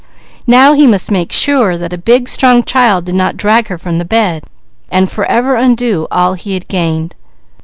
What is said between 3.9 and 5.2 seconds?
the bed, and